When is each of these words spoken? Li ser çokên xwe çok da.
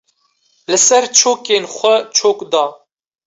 Li 0.69 0.79
ser 0.85 1.03
çokên 1.19 1.63
xwe 1.75 1.95
çok 2.17 2.39
da. 2.51 2.65